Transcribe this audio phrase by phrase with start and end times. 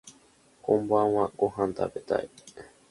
[0.63, 2.27] こんばんはご飯食べたい